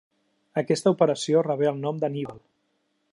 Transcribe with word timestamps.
Aquesta 0.61 0.93
operació 0.95 1.43
rebé 1.49 1.69
el 1.75 1.79
nom 1.85 2.03
d'Anníbal. 2.05 2.43